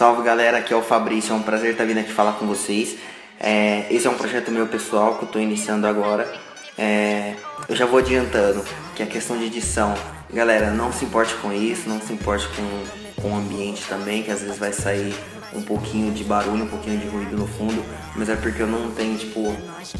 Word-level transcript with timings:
Salve 0.00 0.22
galera, 0.22 0.56
aqui 0.56 0.72
é 0.72 0.76
o 0.76 0.80
Fabrício, 0.80 1.30
é 1.30 1.36
um 1.36 1.42
prazer 1.42 1.72
estar 1.72 1.84
vindo 1.84 1.98
aqui 1.98 2.10
falar 2.10 2.32
com 2.32 2.46
vocês. 2.46 2.96
É, 3.38 3.84
esse 3.90 4.06
é 4.06 4.10
um 4.10 4.14
projeto 4.14 4.50
meu 4.50 4.66
pessoal 4.66 5.16
que 5.16 5.24
eu 5.24 5.26
estou 5.26 5.42
iniciando 5.42 5.86
agora. 5.86 6.26
É, 6.78 7.34
eu 7.68 7.76
já 7.76 7.84
vou 7.84 7.98
adiantando 7.98 8.64
que 8.96 9.02
a 9.02 9.06
questão 9.06 9.36
de 9.36 9.44
edição, 9.44 9.94
galera, 10.32 10.70
não 10.70 10.90
se 10.90 11.04
importe 11.04 11.34
com 11.34 11.52
isso, 11.52 11.86
não 11.86 12.00
se 12.00 12.14
importe 12.14 12.48
com, 12.48 13.20
com 13.20 13.32
o 13.34 13.36
ambiente 13.36 13.84
também, 13.90 14.22
que 14.22 14.30
às 14.30 14.40
vezes 14.40 14.56
vai 14.56 14.72
sair 14.72 15.14
um 15.54 15.62
pouquinho 15.62 16.12
de 16.12 16.24
barulho, 16.24 16.64
um 16.64 16.68
pouquinho 16.68 16.98
de 16.98 17.08
ruído 17.08 17.36
no 17.36 17.46
fundo, 17.46 17.84
mas 18.14 18.28
é 18.28 18.36
porque 18.36 18.62
eu 18.62 18.66
não 18.66 18.90
tenho 18.90 19.16
tipo 19.18 19.54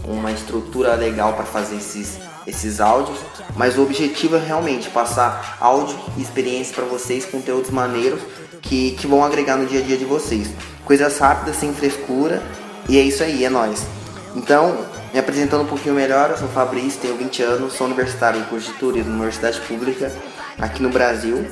uma 0.05 0.31
estrutura 0.33 0.95
legal 0.95 1.33
para 1.35 1.45
fazer 1.45 1.77
esses 1.77 2.19
esses 2.47 2.81
áudios, 2.81 3.19
mas 3.57 3.77
o 3.77 3.83
objetivo 3.83 4.37
é 4.37 4.39
realmente 4.39 4.89
passar 4.91 5.57
áudio 5.61 5.97
e 6.17 6.23
experiência 6.23 6.75
para 6.75 6.85
vocês, 6.85 7.25
conteúdos 7.25 7.71
maneiros 7.71 8.21
que, 8.63 8.93
que 8.93 9.07
vão 9.07 9.25
agregar 9.25 9.57
no 9.57 9.67
dia 9.67 9.81
a 9.81 9.83
dia 9.83 9.97
de 9.97 10.05
vocês. 10.05 10.51
Coisas 10.85 11.19
rápidas, 11.19 11.57
sem 11.57 11.73
frescura, 11.73 12.43
e 12.89 12.99
é 12.99 13.03
isso 13.03 13.23
aí, 13.23 13.45
é 13.45 13.51
nós. 13.51 13.87
Então, 14.35 14.85
me 15.13 15.19
apresentando 15.19 15.63
um 15.63 15.67
pouquinho 15.67 15.95
melhor, 15.95 16.31
eu 16.31 16.37
sou 16.37 16.49
Fabrício, 16.49 17.01
tenho 17.01 17.17
20 17.17 17.43
anos, 17.43 17.73
sou 17.75 17.87
universitário 17.87 18.41
em 18.41 18.45
curso 18.45 18.73
de 18.73 18.79
turismo 18.79 19.11
na 19.11 19.17
Universidade 19.17 19.61
Pública 19.61 20.13
aqui 20.59 20.83
no 20.83 20.91
Brasil. 20.91 21.47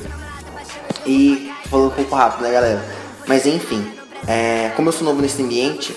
E 1.07 1.53
falando 1.69 1.89
um 1.89 1.95
pouco 1.95 2.15
rápido, 2.15 2.43
né, 2.43 2.53
galera? 2.53 2.98
Mas 3.29 3.45
enfim, 3.47 3.87
é, 4.27 4.73
como 4.75 4.89
eu 4.89 4.93
sou 4.93 5.05
novo 5.05 5.21
nesse 5.21 5.43
ambiente, 5.43 5.95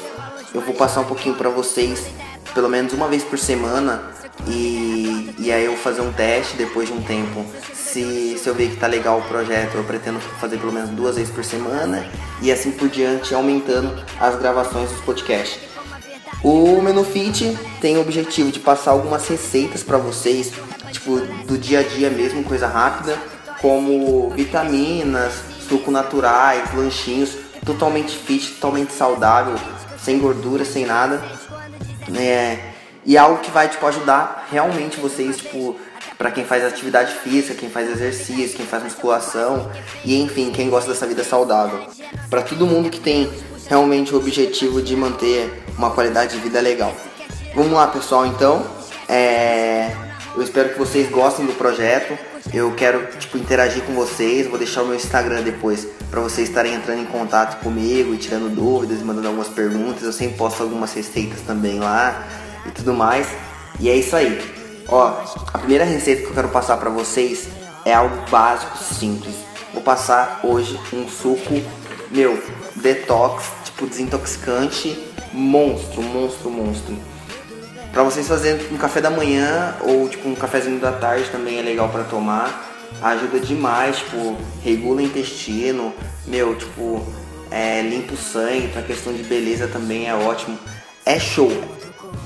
eu 0.53 0.59
vou 0.59 0.76
passar 0.76 0.99
um 0.99 1.05
pouquinho 1.05 1.34
para 1.34 1.49
vocês, 1.49 2.07
pelo 2.54 2.67
menos 2.67 2.91
uma 2.91 3.07
vez 3.07 3.23
por 3.23 3.40
semana, 3.40 4.04
e, 4.45 5.34
e 5.40 5.49
aí 5.49 5.63
eu 5.63 5.71
vou 5.71 5.80
fazer 5.80 6.02
um 6.02 6.12
teste 6.12 6.57
depois 6.57 6.90
de 6.90 6.94
um 6.94 7.02
tempo. 7.02 7.45
Se, 7.73 8.38
se 8.38 8.48
eu 8.49 8.54
ver 8.54 8.70
que 8.71 8.76
tá 8.76 8.85
legal 8.85 9.20
o 9.20 9.21
projeto, 9.23 9.76
eu 9.76 9.84
pretendo 9.85 10.20
fazer 10.20 10.57
pelo 10.57 10.73
menos 10.73 10.90
duas 10.90 11.16
vezes 11.16 11.34
por 11.34 11.44
semana 11.44 12.05
e 12.41 12.52
assim 12.52 12.71
por 12.71 12.90
diante, 12.90 13.34
aumentando 13.34 14.04
as 14.20 14.35
gravações 14.35 14.90
dos 14.90 14.99
podcasts. 15.01 15.60
O 16.43 16.82
Menu 16.82 17.05
Fit 17.05 17.57
tem 17.79 17.95
o 17.98 18.01
objetivo 18.01 18.51
de 18.51 18.60
passar 18.60 18.91
algumas 18.91 19.26
receitas 19.27 19.84
para 19.84 19.98
vocês, 19.98 20.51
tipo 20.91 21.20
do 21.45 21.57
dia 21.57 21.79
a 21.79 21.84
dia 21.84 22.10
mesmo, 22.10 22.43
coisa 22.43 22.68
rápida, 22.68 23.18
como 23.62 24.32
vitaminas, 24.32 25.51
suco 25.71 25.89
naturais, 25.89 26.73
lanchinhos, 26.75 27.37
totalmente 27.65 28.17
fit, 28.17 28.51
totalmente 28.55 28.91
saudável, 28.91 29.55
sem 29.97 30.19
gordura, 30.19 30.65
sem 30.65 30.85
nada. 30.85 31.23
É, 32.13 32.59
e 33.05 33.17
algo 33.17 33.39
que 33.39 33.49
vai 33.49 33.69
tipo 33.69 33.85
ajudar 33.87 34.47
realmente 34.51 34.99
vocês, 34.99 35.37
tipo, 35.37 35.79
para 36.17 36.29
quem 36.29 36.43
faz 36.43 36.65
atividade 36.65 37.13
física, 37.15 37.55
quem 37.55 37.69
faz 37.69 37.89
exercício, 37.89 38.57
quem 38.57 38.65
faz 38.65 38.83
musculação 38.83 39.71
e 40.03 40.21
enfim, 40.21 40.51
quem 40.51 40.69
gosta 40.69 40.91
dessa 40.91 41.07
vida 41.07 41.23
saudável. 41.23 41.85
Para 42.29 42.41
todo 42.41 42.67
mundo 42.67 42.89
que 42.89 42.99
tem 42.99 43.31
realmente 43.69 44.13
o 44.13 44.17
objetivo 44.17 44.81
de 44.81 44.93
manter 44.97 45.63
uma 45.77 45.91
qualidade 45.91 46.35
de 46.35 46.39
vida 46.39 46.59
legal. 46.59 46.93
Vamos 47.55 47.71
lá, 47.71 47.87
pessoal, 47.87 48.25
então. 48.25 48.61
É... 49.07 50.10
Eu 50.34 50.41
espero 50.41 50.70
que 50.70 50.79
vocês 50.79 51.10
gostem 51.10 51.46
do 51.46 51.54
projeto. 51.54 52.18
Eu 52.54 52.74
quero 52.74 53.05
tipo 53.18 53.37
interagir 53.37 53.84
com 53.84 53.93
vocês. 53.93 54.48
Vou 54.48 54.57
deixar 54.57 54.84
o 54.84 54.85
meu 54.85 54.96
Instagram 54.96 55.41
depois 55.41 55.85
para 56.10 56.21
vocês 56.21 56.48
estarem 56.48 56.73
entrando 56.73 57.01
em 57.01 57.05
contato 57.05 57.62
comigo 57.62 58.13
e 58.13 58.18
tirando 58.18 58.54
dúvidas, 58.54 59.01
mandando 59.01 59.27
algumas 59.27 59.49
perguntas. 59.49 60.04
Eu 60.04 60.13
sempre 60.13 60.38
posto 60.38 60.63
algumas 60.63 60.93
receitas 60.93 61.41
também 61.41 61.79
lá 61.79 62.26
e 62.65 62.71
tudo 62.71 62.93
mais. 62.93 63.27
E 63.79 63.90
é 63.90 63.96
isso 63.96 64.16
aí. 64.16 64.40
Ó, 64.88 65.22
a 65.53 65.57
primeira 65.57 65.84
receita 65.84 66.22
que 66.22 66.28
eu 66.29 66.34
quero 66.34 66.50
passar 66.50 66.78
para 66.78 66.90
vocês 66.90 67.50
é 67.84 67.94
algo 67.94 68.16
básico, 68.29 68.78
simples. 68.78 69.35
Vou 69.73 69.84
passar 69.84 70.41
hoje 70.44 70.79
um 70.94 71.07
suco, 71.09 71.62
meu, 72.09 72.41
detox, 72.75 73.45
tipo 73.66 73.85
desintoxicante, 73.85 74.97
monstro, 75.34 76.01
monstro, 76.01 76.50
monstro. 76.50 76.95
Pra 77.91 78.03
vocês 78.03 78.25
fazerem 78.25 78.66
um 78.71 78.77
café 78.77 79.01
da 79.01 79.09
manhã 79.09 79.75
ou 79.81 80.07
tipo 80.07 80.29
um 80.29 80.35
cafezinho 80.35 80.79
da 80.79 80.93
tarde 80.93 81.29
também 81.29 81.59
é 81.59 81.61
legal 81.61 81.89
para 81.89 82.05
tomar. 82.05 82.69
Ajuda 83.01 83.39
demais, 83.39 83.97
tipo, 83.97 84.38
regula 84.63 85.01
o 85.01 85.01
intestino, 85.01 85.93
meu, 86.25 86.55
tipo, 86.55 87.05
é, 87.49 87.81
limpa 87.81 88.13
o 88.13 88.17
sangue, 88.17 88.69
pra 88.69 88.81
questão 88.81 89.13
de 89.13 89.23
beleza 89.23 89.67
também 89.67 90.07
é 90.07 90.16
ótimo. 90.16 90.57
É 91.05 91.19
show. 91.19 91.51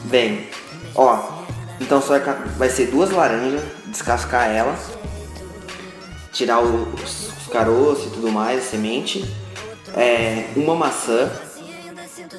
Bem, 0.06 0.48
ó, 0.94 1.44
então 1.80 2.02
só 2.02 2.20
vai 2.58 2.70
ser 2.70 2.88
duas 2.88 3.10
laranjas, 3.10 3.62
descascar 3.88 4.50
elas, 4.50 4.80
tirar 6.32 6.60
os, 6.60 7.32
os 7.42 7.48
caroços 7.52 8.08
e 8.08 8.10
tudo 8.10 8.32
mais, 8.32 8.60
a 8.60 8.70
semente, 8.70 9.26
é, 9.96 10.50
uma 10.56 10.76
maçã, 10.76 11.32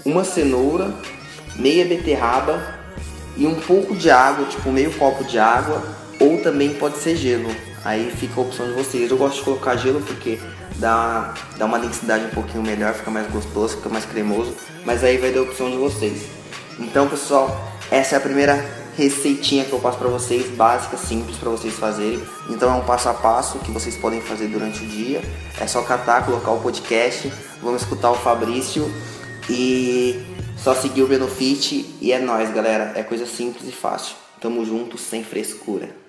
uma 0.05 0.25
cenoura, 0.25 0.95
meia 1.57 1.85
beterraba 1.85 2.76
e 3.37 3.47
um 3.47 3.55
pouco 3.55 3.95
de 3.95 4.11
água, 4.11 4.47
tipo 4.47 4.71
meio 4.71 4.93
copo 4.95 5.25
de 5.25 5.39
água, 5.39 5.83
ou 6.21 6.39
também 6.41 6.75
pode 6.75 6.99
ser 6.99 7.17
gelo. 7.17 7.51
Aí 7.85 8.11
fica 8.11 8.41
a 8.41 8.45
opção 8.45 8.67
de 8.67 8.73
vocês. 8.73 9.11
Eu 9.11 9.17
gosto 9.17 9.39
de 9.39 9.45
colocar 9.45 9.77
gelo 9.77 10.01
porque 10.01 10.41
dá, 10.77 11.35
dá 11.57 11.67
uma 11.67 11.79
densidade 11.79 12.25
um 12.25 12.31
pouquinho 12.31 12.63
melhor, 12.63 12.95
fica 12.95 13.11
mais 13.11 13.31
gostoso, 13.31 13.77
fica 13.77 13.89
mais 13.89 14.05
cremoso. 14.05 14.55
Mas 14.85 15.05
aí 15.05 15.19
vai 15.19 15.31
dar 15.31 15.41
a 15.41 15.43
opção 15.43 15.71
de 15.71 15.77
vocês. 15.77 16.23
Então, 16.79 17.09
pessoal, 17.09 17.73
essa 17.91 18.17
é 18.17 18.19
a 18.19 18.21
primeira 18.21 18.65
receitinha 18.97 19.65
que 19.65 19.73
eu 19.73 19.79
passo 19.79 19.99
para 19.99 20.09
vocês, 20.09 20.49
básica, 20.57 20.97
simples 20.97 21.37
para 21.37 21.51
vocês 21.51 21.75
fazerem. 21.75 22.21
Então 22.49 22.73
é 22.73 22.77
um 22.77 22.85
passo 22.85 23.09
a 23.09 23.15
passo 23.15 23.59
que 23.59 23.71
vocês 23.71 23.97
podem 23.97 24.21
fazer 24.21 24.49
durante 24.49 24.83
o 24.83 24.87
dia. 24.87 25.23
É 25.61 25.67
só 25.67 25.83
catar, 25.83 26.25
colocar 26.25 26.51
o 26.53 26.61
podcast, 26.61 27.31
vamos 27.63 27.83
escutar 27.83 28.11
o 28.11 28.15
Fabrício 28.15 28.91
e 29.51 30.36
só 30.57 30.75
seguir 30.75 31.03
o 31.03 31.07
Benefit 31.07 31.97
e 32.01 32.13
é 32.13 32.19
nóis, 32.19 32.53
galera. 32.53 32.93
É 32.97 33.03
coisa 33.03 33.27
simples 33.27 33.69
e 33.69 33.73
fácil. 33.73 34.17
Tamo 34.41 34.65
junto, 34.65 34.99
sem 34.99 35.23
frescura. 35.23 36.06